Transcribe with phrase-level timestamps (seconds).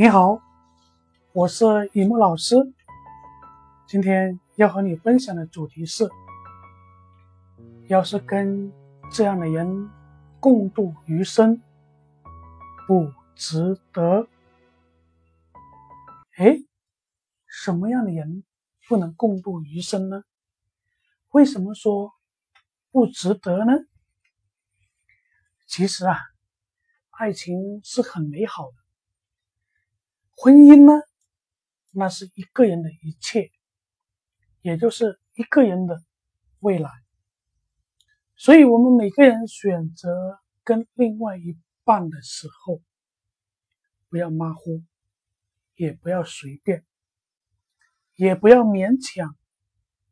[0.00, 0.40] 你好，
[1.32, 2.54] 我是雨木老师。
[3.88, 6.08] 今天要和你分享的主题是：
[7.88, 8.72] 要是跟
[9.10, 9.90] 这样的人
[10.38, 11.60] 共度余生，
[12.86, 14.28] 不值得。
[16.36, 16.58] 哎，
[17.48, 18.44] 什么样的人
[18.86, 20.22] 不能共度余生呢？
[21.30, 22.12] 为什么说
[22.92, 23.72] 不值得呢？
[25.66, 26.16] 其实啊，
[27.10, 28.77] 爱情是很美好的。
[30.40, 30.92] 婚姻呢，
[31.90, 33.50] 那是一个人的一切，
[34.62, 36.00] 也就是一个人的
[36.60, 36.88] 未来。
[38.36, 42.80] 所以，我们每个人选择跟另外一半的时候，
[44.08, 44.84] 不要马虎，
[45.74, 46.86] 也不要随便，
[48.14, 49.36] 也不要勉强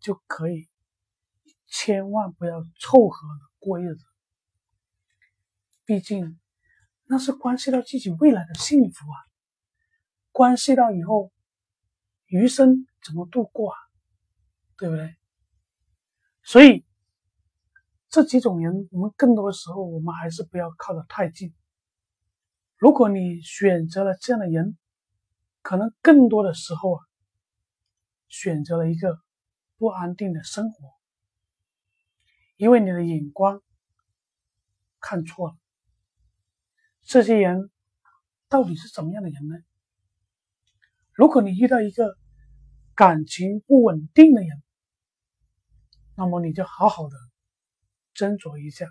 [0.01, 0.69] 就可以，
[1.69, 4.05] 千万不要凑合的过日子。
[5.85, 6.41] 毕竟，
[7.05, 9.17] 那是关系到自己未来的幸福啊。
[10.37, 11.33] 关系到以后
[12.27, 13.79] 余生怎么度过啊，
[14.77, 15.17] 对不对？
[16.43, 16.85] 所以
[18.11, 21.55] 这几种人，我们更多的时候，我们还是不要靠得太近。
[22.77, 24.77] 如果你选择了这样的人，
[25.63, 27.01] 可能更多的时候啊，
[28.29, 29.19] 选择了一个
[29.79, 30.93] 不安定的生活，
[32.59, 33.63] 因为你的眼光
[35.01, 35.57] 看错了。
[37.01, 37.71] 这些人
[38.51, 39.57] 到底是怎么样的人呢？
[41.17, 42.15] 如果你遇到一个
[42.95, 44.63] 感情不稳定的人，
[46.15, 47.17] 那么你就好好的
[48.15, 48.87] 斟酌一下。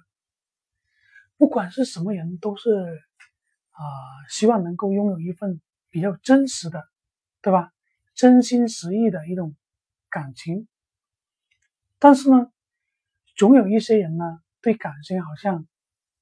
[1.38, 2.72] 不管是什么人，都是
[3.70, 3.82] 啊，
[4.28, 6.84] 希望能够拥有一份比较真实的，
[7.44, 7.72] 对吧？
[8.16, 9.56] 真心实意的一种
[10.10, 10.68] 感情。
[12.00, 12.52] 但是呢，
[13.36, 15.68] 总有一些人呢，对感情好像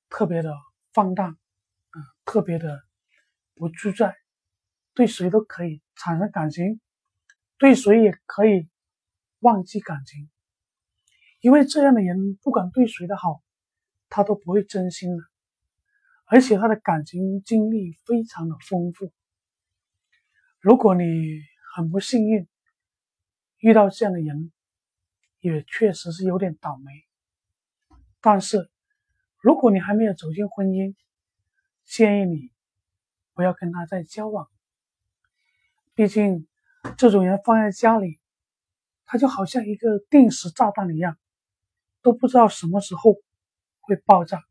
[0.09, 0.53] 特别的
[0.91, 1.37] 放荡，
[1.91, 2.81] 啊，特别的
[3.55, 4.17] 不自在。
[4.93, 6.79] 对谁都可以产生感情，
[7.57, 8.69] 对谁也可以
[9.39, 10.29] 忘记感情，
[11.41, 13.41] 因为这样的人不管对谁的好，
[14.09, 15.23] 他都不会真心的，
[16.25, 19.11] 而且他的感情经历非常的丰富。
[20.59, 21.41] 如果你
[21.75, 22.47] 很不幸运
[23.57, 24.51] 遇到这样的人，
[25.39, 26.91] 也确实是有点倒霉。
[28.21, 28.69] 但是
[29.41, 30.95] 如果你还没有走进婚姻，
[31.83, 32.51] 建议你
[33.33, 34.47] 不要跟他再交往。
[35.95, 36.47] 毕竟，
[36.97, 38.19] 这种人放在家里，
[39.05, 41.17] 他就好像一个定时炸弹一样，
[42.01, 43.15] 都不知道什么时候
[43.79, 44.43] 会爆炸，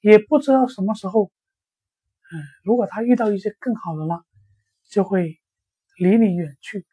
[0.00, 1.32] 也不知道什么时候，
[2.32, 4.24] 嗯，如果他遇到一些更好的了，
[4.84, 5.40] 就会
[5.96, 6.86] 离你远去。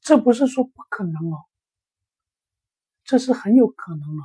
[0.00, 1.44] 这不是说不可能哦，
[3.04, 4.24] 这是很有可能哦，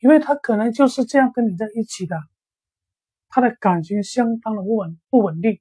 [0.00, 2.20] 因为他可能就是这样跟你在一起的，
[3.30, 5.58] 他的感情相当的不稳不稳定。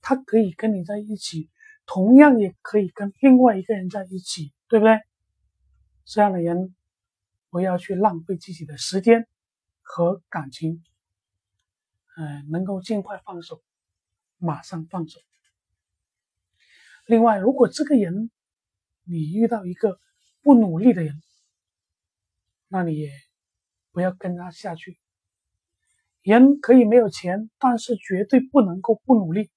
[0.00, 1.50] 他可以跟你在一起，
[1.86, 5.00] 同样也可以跟另外一个人在一起，对不对？
[6.04, 6.74] 这样的人
[7.50, 9.28] 不要去浪费自己的时间
[9.82, 10.82] 和感情，
[12.16, 13.62] 嗯，能够尽快放手，
[14.38, 15.20] 马上放手。
[17.06, 18.30] 另外，如果这个人
[19.04, 19.98] 你遇到一个
[20.42, 21.20] 不努力的人，
[22.68, 23.10] 那你也
[23.92, 24.98] 不要跟他下去。
[26.22, 29.50] 人可以没有钱，但是绝对不能够不努力。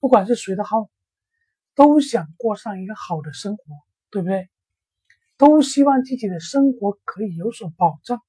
[0.00, 0.88] 不管是谁的号，
[1.74, 3.64] 都想过上一个好的生活，
[4.10, 4.48] 对不对？
[5.36, 8.22] 都希望自己的生活可以有所保障。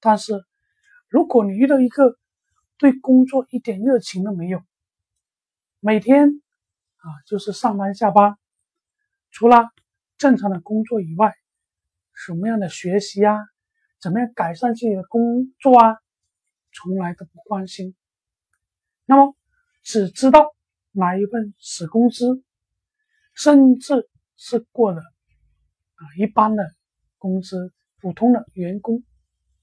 [0.00, 0.44] 但是，
[1.08, 2.18] 如果你遇到一个
[2.76, 4.62] 对工作一点热情都没有，
[5.80, 6.28] 每天
[6.96, 8.36] 啊就是上班下班，
[9.30, 9.70] 除了
[10.18, 11.34] 正常的工作以外，
[12.12, 13.38] 什么样的学习啊，
[14.00, 15.96] 怎么样改善自己的工作啊，
[16.72, 17.94] 从来都不关心，
[19.06, 19.34] 那么。
[19.82, 20.54] 只知道
[20.92, 22.42] 拿一份死工资，
[23.34, 26.62] 甚至是过的啊一般的
[27.18, 29.02] 工资，普通的员工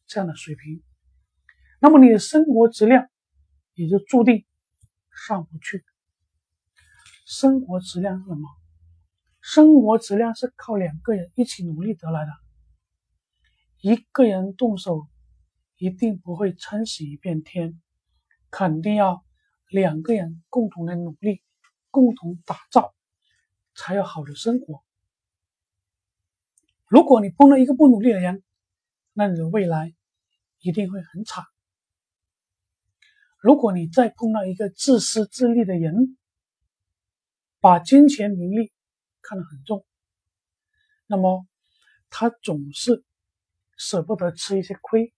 [0.08, 0.84] 这样的水平，
[1.80, 3.10] 那么你的生活质量
[3.74, 4.46] 也就注定
[5.28, 5.84] 上不去。
[7.26, 8.50] 生活质量是什么？
[9.42, 12.32] 生活质量是靠两个人一起努力得来的，
[13.82, 15.08] 一个人动手
[15.78, 17.80] 一定不会撑死一片天，
[18.52, 19.24] 肯定要。
[19.70, 21.42] 两个人共同的努力，
[21.92, 22.94] 共同打造，
[23.76, 24.84] 才有好的生活。
[26.88, 28.44] 如果你碰到一个不努力的人，
[29.14, 29.94] 那你的未来
[30.60, 31.46] 一定会很惨。
[33.40, 36.18] 如果你再碰到一个自私自利的人，
[37.60, 38.72] 把金钱名利
[39.22, 39.86] 看得很重，
[41.06, 41.46] 那么
[42.10, 43.04] 他总是
[43.78, 45.14] 舍不得吃一些亏。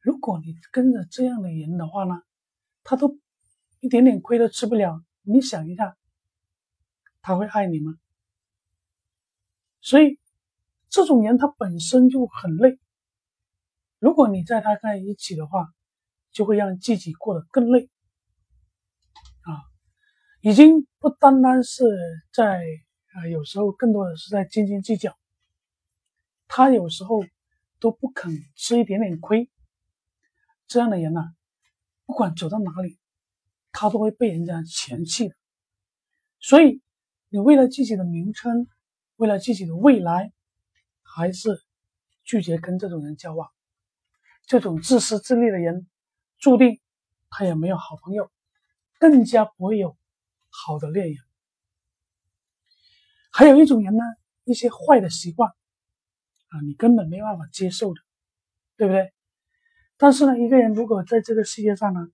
[0.00, 2.22] 如果你跟着这样的人的话呢，
[2.84, 3.18] 他都
[3.80, 5.96] 一点点亏都吃不了，你想一下，
[7.22, 7.98] 他会爱你吗？
[9.80, 10.20] 所以
[10.88, 12.78] 这种人他本身就很累。
[13.98, 15.66] 如果你在他在一起的话，
[16.30, 17.88] 就会让自己过得更累
[19.42, 19.64] 啊！
[20.42, 21.84] 已经不单单是
[22.32, 22.62] 在
[23.12, 25.16] 啊，有时候更多的是在斤斤计较。
[26.46, 27.24] 他有时候
[27.78, 29.50] 都不肯吃一点点亏，
[30.66, 31.20] 这样的人呢，
[32.06, 32.98] 不管走到哪里，
[33.72, 35.32] 他都会被人家嫌弃。
[36.40, 36.80] 所以，
[37.28, 38.68] 你为了自己的名称，
[39.16, 40.32] 为了自己的未来，
[41.02, 41.62] 还是
[42.24, 43.50] 拒绝跟这种人交往。
[44.46, 45.86] 这种自私自利的人。
[46.36, 46.78] 注定
[47.30, 48.30] 他也没有好朋友，
[48.98, 49.96] 更加不会有
[50.50, 51.16] 好的恋人。
[53.32, 54.02] 还有一种人呢，
[54.44, 55.48] 一些坏的习惯
[56.48, 58.02] 啊，你根本没办法接受的，
[58.76, 59.13] 对不对？
[59.96, 62.08] 但是呢，一个人如果在这个世界上呢，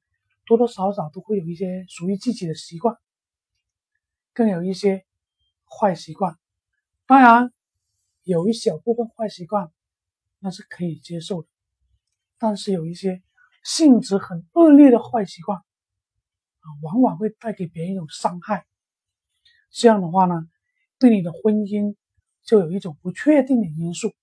[0.47, 2.97] 多多少少都会有一些属于自己的习惯，
[4.33, 5.05] 更有一些
[5.65, 6.37] 坏习惯。
[7.07, 7.53] 当然，
[8.23, 9.71] 有一小部分坏习惯
[10.39, 11.49] 那是可以接受的，
[12.39, 13.23] 但是有一些。
[13.63, 18.65] 性质很恶劣的坏习惯啊，往往会带给别人一种伤害。
[19.71, 20.49] 这样的话呢，
[20.99, 21.95] 对你的婚姻
[22.43, 24.15] 就有一种不确定的因素。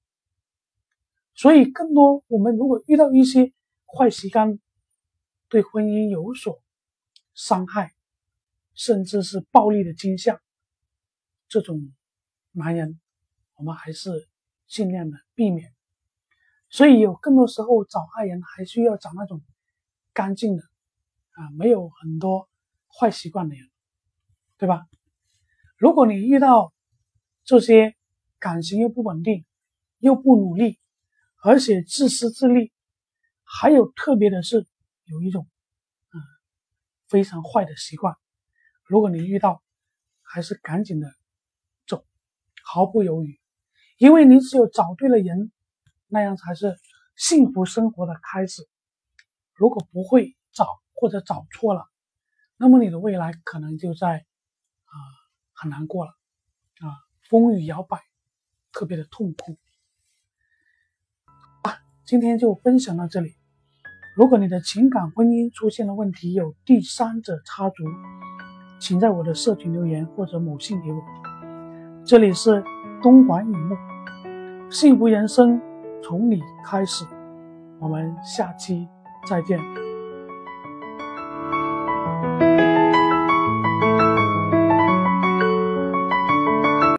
[1.38, 3.54] 所以，更多我们如果遇到一些
[3.86, 4.60] 坏习惯，
[5.48, 6.60] 对婚姻有所
[7.36, 7.94] 伤害，
[8.74, 10.42] 甚至是暴力的倾向，
[11.48, 11.94] 这种
[12.54, 13.00] 男人，
[13.56, 14.28] 我们还是
[14.68, 15.72] 尽量的避免。
[16.72, 19.44] 所以有更多时候找爱人还需要找那种
[20.14, 20.64] 干净的
[21.34, 22.50] 啊，没有很多
[22.90, 23.70] 坏习惯的人，
[24.58, 24.88] 对吧？
[25.78, 26.74] 如果你遇到
[27.44, 27.96] 这些
[28.40, 29.46] 感情又不稳定、
[30.00, 30.80] 又不努力，
[31.42, 32.72] 而且自私自利，
[33.44, 34.66] 还有特别的是
[35.06, 35.48] 有一种
[36.14, 36.22] 嗯
[37.08, 38.16] 非常坏的习惯，
[38.86, 39.62] 如果你遇到，
[40.22, 41.14] 还是赶紧的
[41.86, 42.06] 走，
[42.64, 43.40] 毫不犹豫，
[43.98, 45.52] 因为你只有找对了人。
[46.10, 46.80] 那样才是
[47.18, 48.66] 幸福生活的开始。
[49.54, 51.86] 如果不会找或者找错了，
[52.56, 54.26] 那么你的未来可能就在
[54.86, 54.96] 啊
[55.52, 56.12] 很难过了
[56.80, 56.96] 啊，
[57.30, 58.02] 风雨摇摆，
[58.72, 59.58] 特别的痛苦。
[62.08, 63.36] 今天就分享到这里。
[64.16, 67.84] 如果你的情感婚姻出现了问题，有第三者插足，
[68.80, 70.98] 请在我的社群留言或者某信给我。
[72.06, 72.64] 这里是
[73.04, 73.76] 东莞雨木，
[74.72, 75.60] 幸福人生。
[76.02, 77.04] 从你开始，
[77.78, 78.88] 我们下期
[79.28, 79.60] 再见。